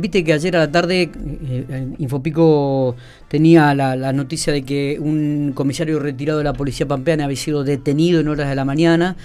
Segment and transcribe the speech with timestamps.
[0.00, 2.96] viste que ayer a la tarde eh, Infopico
[3.28, 8.20] tenía la, noticia de que un comisario retirado de la policía pampeana había sido detenido
[8.20, 9.16] en horas de la mañana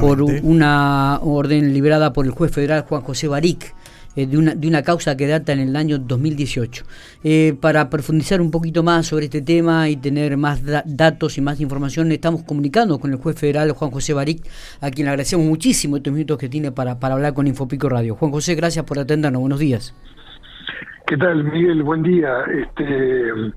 [0.00, 3.74] por una orden liberada por el juez federal Juan José Baric.
[4.18, 6.84] Eh, de, una, de una causa que data en el año 2018.
[7.22, 11.60] Eh, para profundizar un poquito más sobre este tema y tener más datos y más
[11.60, 14.44] información, estamos comunicando con el juez federal Juan José Baric,
[14.80, 18.16] a quien le agradecemos muchísimo estos minutos que tiene para, para hablar con Infopico Radio.
[18.16, 19.40] Juan José, gracias por atendernos.
[19.40, 19.94] Buenos días.
[21.08, 21.82] ¿Qué tal, Miguel?
[21.82, 22.44] Buen día.
[22.52, 23.52] Este, eh,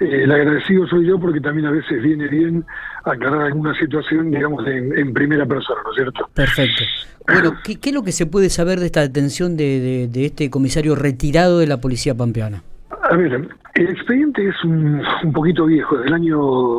[0.00, 2.64] el agradecido soy yo porque también a veces viene bien
[3.04, 6.30] aclarar alguna situación, digamos, en, primera persona, ¿no es cierto?
[6.32, 6.82] Perfecto.
[7.26, 11.58] Bueno, ¿qué, es lo que se puede saber de esta detención de, este comisario retirado
[11.58, 12.62] de la policía pampeana?
[13.02, 16.38] A ver, el expediente es un, un poquito viejo, del año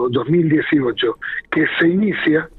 [0.09, 1.17] 2018,
[1.51, 2.49] que se inicia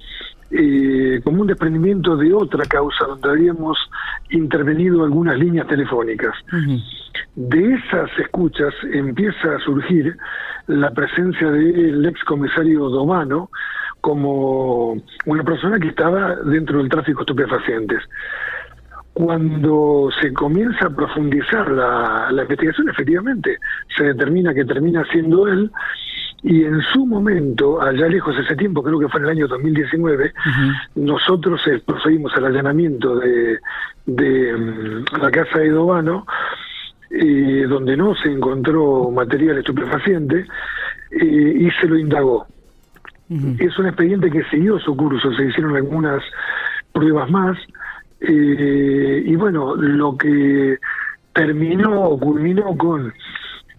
[0.50, 3.78] eh, como un desprendimiento de otra causa donde habíamos
[4.30, 6.34] intervenido algunas líneas telefónicas.
[7.34, 10.16] De esas escuchas empieza a surgir
[10.69, 13.50] la presencia del ex comisario Domano
[14.00, 18.03] como una persona que estaba dentro del tráfico de estupefacientes.
[19.12, 23.58] Cuando se comienza a profundizar la, la investigación, efectivamente,
[23.97, 25.70] se determina que termina siendo él,
[26.42, 29.48] y en su momento, allá lejos de ese tiempo, creo que fue en el año
[29.48, 30.33] 2019,
[30.97, 33.59] nosotros eh, procedimos al allanamiento de,
[34.06, 36.27] de mm, la casa de Dobano,
[37.11, 40.47] eh, donde no se encontró material estupefaciente,
[41.11, 42.47] eh, y se lo indagó.
[43.59, 46.23] Es un expediente que siguió su curso, se hicieron algunas
[46.93, 47.59] pruebas más,
[48.21, 50.78] y bueno, lo que
[51.33, 53.12] terminó o culminó con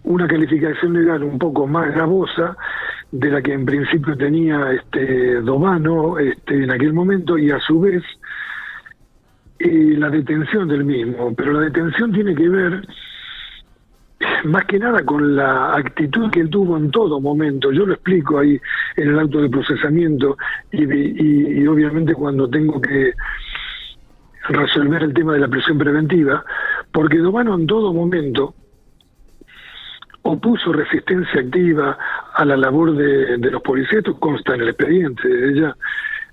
[0.04, 2.56] una calificación legal un poco más gravosa
[3.10, 7.80] de la que en principio tenía este Domano este, en aquel momento y a su
[7.80, 8.02] vez
[9.58, 11.34] eh, la detención del mismo.
[11.34, 12.86] Pero la detención tiene que ver
[14.44, 17.72] más que nada con la actitud que él tuvo en todo momento.
[17.72, 18.60] Yo lo explico ahí
[18.96, 20.36] en el auto de procesamiento
[20.72, 23.12] y, y, y obviamente cuando tengo que
[24.48, 26.44] resolver el tema de la presión preventiva,
[26.92, 28.54] porque Domano en todo momento
[30.28, 31.96] opuso resistencia activa
[32.34, 35.74] a la labor de, los policías, esto consta en el expediente, ella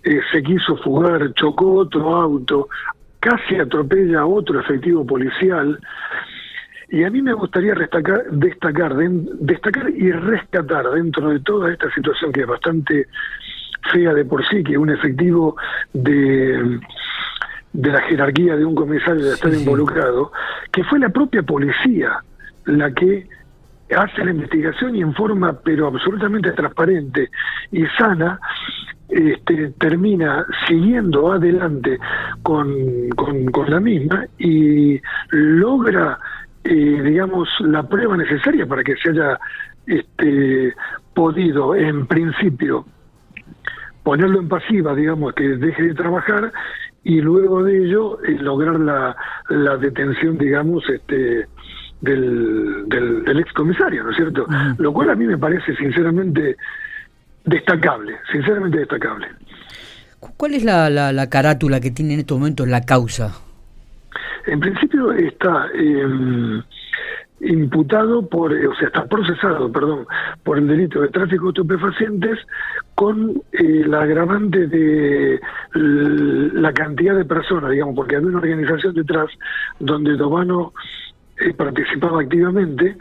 [0.03, 2.67] eh, se quiso fugar, chocó otro auto,
[3.19, 5.79] casi atropella a otro efectivo policial,
[6.89, 12.31] y a mí me gustaría destacar, destacar, destacar y rescatar dentro de toda esta situación
[12.31, 13.07] que es bastante
[13.91, 15.55] fea de por sí, que un efectivo
[15.93, 16.79] de,
[17.71, 20.31] de la jerarquía de un comisario de estar involucrado,
[20.71, 22.19] que fue la propia policía
[22.65, 23.27] la que
[23.93, 27.29] hace la investigación y en forma pero absolutamente transparente
[27.71, 28.39] y sana
[29.09, 31.99] este, termina siguiendo adelante
[32.41, 36.17] con, con, la misma y logra
[36.63, 39.39] eh, digamos la prueba necesaria para que se haya
[39.85, 40.73] este,
[41.13, 42.85] podido en principio
[44.01, 46.51] ponerlo en pasiva digamos que deje de trabajar
[47.03, 49.15] y luego de ello eh, lograr la,
[49.49, 51.47] la detención digamos este
[52.05, 54.45] del, del, ex comisario, ¿no es cierto?
[54.77, 56.55] Lo cual a mí me parece sinceramente
[57.43, 59.27] destacable, sinceramente destacable.
[60.37, 63.33] ¿Cuál es la, la, carátula que tiene en estos momentos la causa?
[64.47, 66.61] En principio está em,
[67.41, 70.07] imputado por, o sea, está procesado, perdón,
[70.43, 72.39] por el delito de tráfico de estupefacientes
[72.95, 75.39] con eh, la agravante de
[75.73, 79.29] la cantidad de personas, digamos, porque había una organización detrás
[79.79, 80.73] donde Domano
[81.39, 82.95] eh, participaba activamente.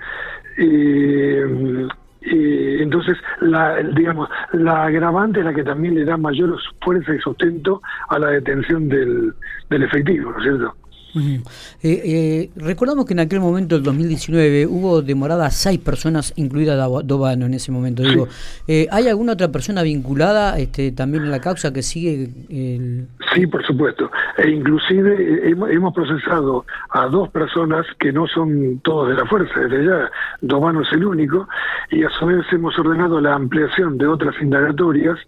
[0.56, 1.89] Eh,
[2.22, 7.19] eh, entonces, la, digamos, la agravante es la que también le da mayor fuerza y
[7.19, 9.34] sustento a la detención del,
[9.69, 10.75] del efectivo, ¿no es cierto?
[11.17, 11.41] Eh,
[11.83, 17.55] eh, recordamos que en aquel momento, el 2019, hubo demoradas seis personas, incluida Dobano en
[17.55, 18.03] ese momento.
[18.03, 18.28] Digo,
[18.66, 22.31] eh, ¿hay alguna otra persona vinculada este, también en la causa que sigue?
[22.49, 23.09] El...
[23.34, 24.11] Sí, por supuesto.
[24.39, 29.60] E inclusive eh, hemos, procesado a dos personas que no son todos de la fuerza,
[29.60, 30.10] desde ya
[30.41, 31.48] Dobano es el único,
[31.91, 35.19] y a su vez hemos ordenado la ampliación de otras indagatorias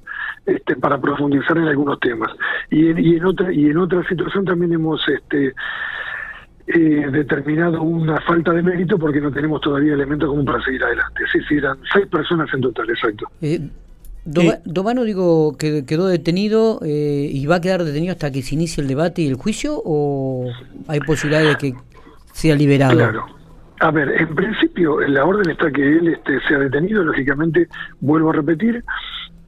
[0.45, 2.31] este, para profundizar en algunos temas.
[2.71, 5.55] Y en, y en otra y en otra situación también hemos este,
[6.69, 11.23] eh, determinado una falta de mérito porque no tenemos todavía elementos como para seguir adelante.
[11.33, 13.29] Sí, sí, eran seis personas en total, exacto.
[13.41, 13.61] Eh,
[14.27, 18.55] eh Domano, digo, que quedó detenido eh, y va a quedar detenido hasta que se
[18.55, 20.51] inicie el debate y el juicio o
[20.89, 21.75] hay posibilidad de que
[22.33, 22.97] sea liberado?
[22.97, 23.27] Claro.
[23.81, 27.69] A ver, en principio la orden está que él este, sea detenido, lógicamente,
[28.01, 28.83] vuelvo a repetir,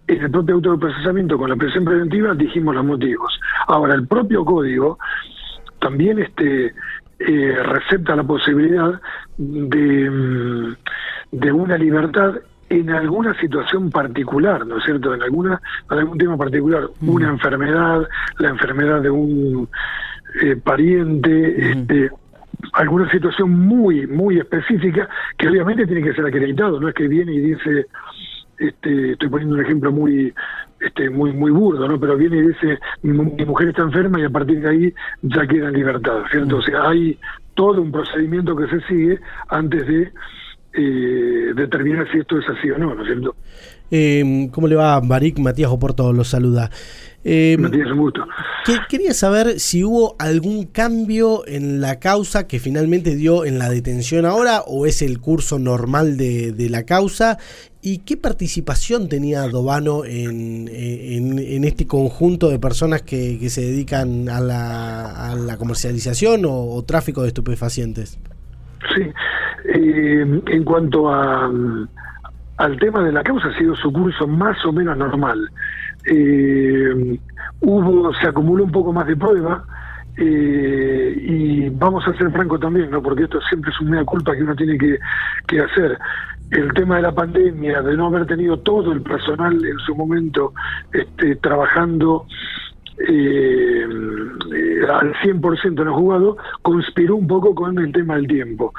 [0.07, 3.41] en el propio autoprocesamiento con la presión preventiva dijimos los motivos.
[3.67, 4.99] Ahora, el propio código
[5.81, 6.75] también este
[7.21, 9.01] eh, recepta la posibilidad
[9.37, 10.77] de, mm,
[11.33, 12.35] de una libertad
[12.71, 15.15] en alguna situación particular, ¿no es cierto?
[15.15, 15.61] En alguna
[15.91, 17.09] en algún tema particular, mm.
[17.09, 19.69] una enfermedad, la enfermedad de un
[20.43, 22.11] eh, pariente, este,
[22.73, 27.33] alguna situación muy muy específica que obviamente tiene que ser acreditado, no es que viene
[27.33, 27.87] y dice
[28.59, 30.35] este, estoy poniendo un ejemplo muy
[30.81, 31.99] este, muy muy burdo, ¿no?
[31.99, 35.69] Pero viene y dice mi, mujer está enferma y a partir de ahí ya queda
[35.69, 36.57] en libertad, ¿cierto?
[36.57, 36.59] Mm.
[36.59, 37.19] O sea, hay
[37.55, 40.13] todo un procedimiento que se sigue antes de
[40.73, 43.35] eh, determinar si esto es así o no, ¿no es cierto?
[43.91, 45.39] Eh, ¿Cómo le va, Barik?
[45.39, 46.71] Matías Oporto lo saluda.
[47.25, 48.25] Eh, Matías, un gusto.
[48.89, 54.25] quería saber si hubo algún cambio en la causa que finalmente dio en la detención
[54.25, 57.39] ahora o es el curso normal de, la causa
[57.81, 64.41] y qué participación tenía Dobano en, en, este conjunto de personas que, se dedican a
[64.41, 68.19] la, a la comercialización o tráfico de estupefacientes.
[68.95, 69.03] Sí,
[69.65, 71.51] eh, en cuanto a,
[72.59, 75.49] al tema de la causa, ha sido su curso más o menos normal.
[76.07, 77.19] Eh,
[77.61, 79.65] hubo, se acumuló un poco más de prueba.
[80.21, 83.01] Eh, y vamos a ser franco también, ¿no?
[83.01, 85.97] porque esto siempre es una culpa que uno tiene que, hacer
[86.51, 90.55] el tema de la pandemia, de no haber tenido todo el personal en su momento
[90.93, 92.27] este, trabajando
[93.07, 93.87] eh,
[94.91, 98.73] al 100% en el jugado, conspiró un poco con el tema del tiempo.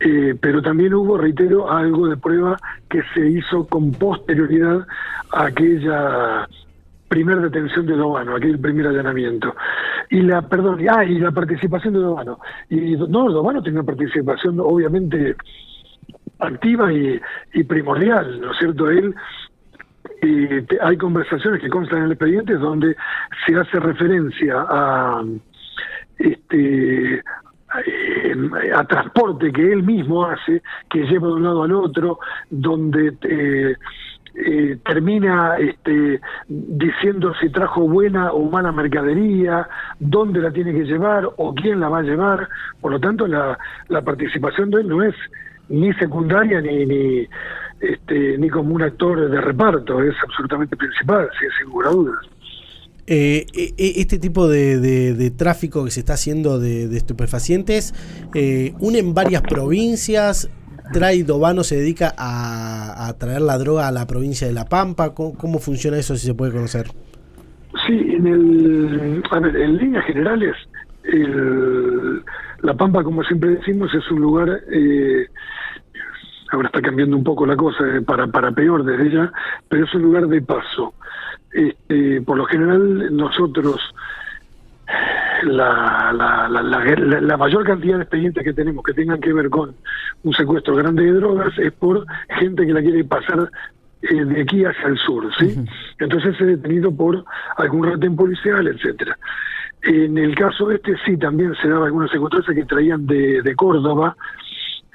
[0.00, 2.56] Eh, pero también hubo, reitero, algo de prueba
[2.88, 4.86] que se hizo con posterioridad
[5.32, 6.48] a aquella
[7.08, 9.54] primer detención de Dobano, aquel primer allanamiento.
[10.10, 12.38] Y la, perdón, ah, y la participación de Dobano.
[12.68, 15.34] Y no, Dobano tiene una participación obviamente
[16.38, 18.90] activa y, primordial, ¿no es cierto?
[18.90, 19.14] Él
[20.20, 20.48] y
[20.80, 22.96] hay conversaciones que constan en el expediente donde
[23.46, 25.22] se hace referencia a
[26.18, 27.22] este
[28.74, 32.18] a transporte que él mismo hace, que lleva de un lado al otro,
[32.50, 33.76] donde eh,
[34.34, 39.68] eh, termina este, diciendo si trajo buena o mala mercadería,
[39.98, 42.48] dónde la tiene que llevar o quién la va a llevar.
[42.80, 45.14] Por lo tanto, la, la participación de él no es
[45.68, 47.28] ni secundaria ni, ni
[47.80, 52.12] este, ni como un actor de reparto, es absolutamente principal, sin ninguna duda.
[53.10, 57.94] Eh, e, e, este tipo de, tráfico que se está haciendo de, estupefacientes
[58.34, 60.50] eh, en varias provincias.
[60.92, 65.14] Trae Dobano se dedica a, traer la droga a la provincia de La Pampa.
[65.14, 66.88] ¿Cómo, funciona eso si se puede conocer?
[67.86, 70.54] Sí, en el, a ver, en líneas generales,
[72.62, 75.26] La Pampa, como siempre decimos, es un lugar eh,
[76.52, 79.32] ahora está cambiando un poco la cosa eh, para, para peor desde ya,
[79.68, 80.94] pero es un lugar de paso.
[81.52, 83.80] Este, por lo general nosotros
[85.44, 89.74] la, la, la, la, mayor cantidad de expedientes que tenemos que tengan que ver con
[90.24, 92.04] un secuestro grande de drogas es por
[92.38, 93.50] gente que la quiere pasar
[94.02, 95.56] eh, de aquí hacia el sur, ¿sí?
[95.98, 97.24] Entonces es detenido por
[97.56, 99.18] algún retén policial, etcétera.
[99.82, 104.16] En el caso este sí también se daba algunas secuestros que traían de, de Córdoba,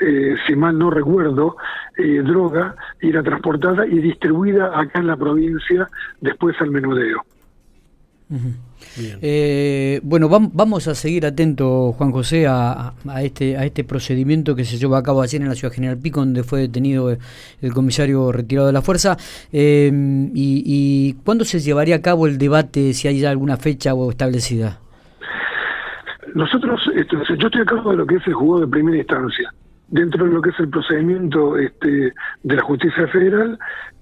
[0.05, 1.55] eh, si mal no recuerdo,
[1.97, 5.87] eh, droga y era transportada y distribuida acá en la provincia
[6.19, 7.23] después al menudeo.
[9.21, 14.77] Eh, bueno, vamos a seguir atentos, Juan José, a, este, a este procedimiento que se
[14.77, 17.15] llevó a cabo ayer en la ciudad General Pico, donde fue detenido
[17.61, 19.15] el comisario retirado de la fuerza.
[19.51, 19.91] y,
[20.33, 24.79] ¿Y cuándo se llevaría a cabo el debate, si hay alguna fecha o establecida?
[26.33, 26.81] Nosotros,
[27.37, 29.53] yo estoy a cargo de lo que es el juzgado de primera instancia
[29.87, 32.13] dentro de lo que es el procedimiento este,
[32.43, 33.59] de la justicia federal,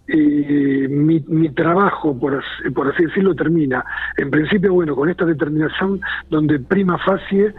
[0.08, 3.86] eh, mi, mi, trabajo, por así, decirlo, termina.
[4.18, 7.54] En principio, bueno, con esta determinación donde prima facie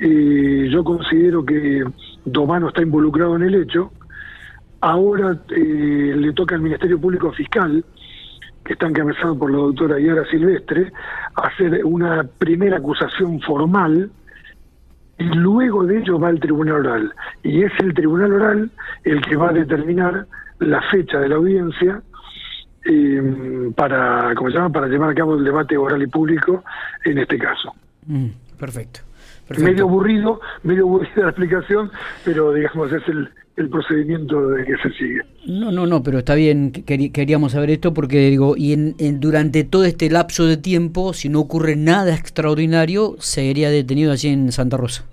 [0.00, 1.84] eh, yo considero que
[2.24, 3.92] Domano está involucrado en el hecho,
[4.80, 7.84] ahora eh, le toca al Ministerio Público Fiscal,
[8.64, 10.92] que está encabezado por la doctora Yara Silvestre,
[11.36, 14.10] hacer una primera acusación formal
[15.18, 17.14] y luego de ello va el tribunal oral.
[17.42, 18.70] Y es el tribunal oral
[19.04, 20.26] el que va a determinar
[20.58, 22.02] la fecha de la audiencia
[22.84, 24.70] eh, para, ¿cómo se llama?
[24.70, 26.64] para llevar a cabo el debate oral y público
[27.04, 27.74] en este caso.
[28.06, 28.28] Mm,
[28.58, 29.00] perfecto.
[29.58, 31.90] Medio aburrido, medio aburrida la explicación,
[32.24, 35.20] pero digamos es el, el procedimiento de que se sigue.
[35.46, 39.84] No, no, no, pero está bien, queríamos saber esto porque digo, y en, durante todo
[39.84, 45.04] este lapso de tiempo, si no ocurre nada extraordinario, seguiría detenido allí en Santa Rosa.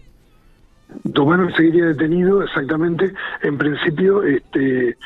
[1.14, 3.14] Tomano seguiría detenido exactamente,
[3.44, 4.98] en principio, este,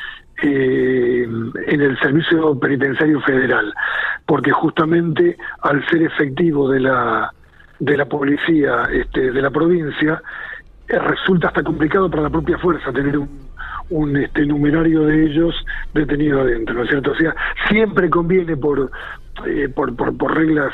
[0.42, 1.26] eh,
[1.66, 3.74] en el Servicio Penitenciario Federal,
[4.26, 7.32] porque justamente al ser efectivo de la
[7.84, 10.22] de la policía este, de la provincia,
[10.88, 13.28] eh, resulta hasta complicado para la propia fuerza tener un,
[13.90, 15.54] un este, numerario de ellos
[15.92, 17.12] detenido adentro, ¿no es cierto?
[17.12, 17.34] O sea,
[17.68, 18.90] siempre conviene por,
[19.46, 20.72] eh, por, por, por, reglas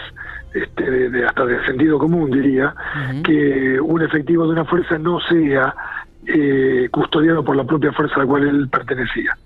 [0.54, 2.74] este, de, hasta de sentido común, diría,
[3.24, 5.74] que un efectivo de una fuerza no sea
[6.32, 9.36] eh, custodiado por la propia fuerza a la cual él pertenecía.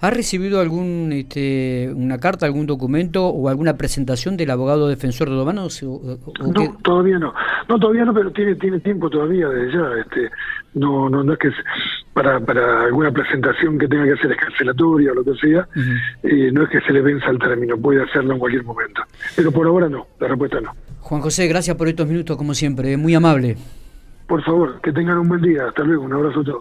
[0.00, 5.40] ¿Ha recibido algún este, una carta, algún documento o alguna presentación del abogado defensor de
[5.40, 5.82] humanos?
[5.82, 7.32] no, todavía no.
[7.68, 9.88] No, todavía no, pero tiene tiene tiempo todavía de ya.
[10.00, 10.30] Este,
[10.74, 11.50] no, no, no es que
[12.12, 15.68] para, para alguna presentación que tenga que hacer escarcelatoria o lo que sea,
[16.22, 19.02] eh, no es que se le venza el término, puede hacerlo en cualquier momento.
[19.36, 20.72] Pero por ahora no, la respuesta no.
[21.00, 23.56] Juan José, gracias por estos minutos como siempre, muy amable.
[24.26, 25.66] Por favor, que tengan un buen día.
[25.68, 26.04] Hasta luego.
[26.04, 26.60] Un abrazo a todos.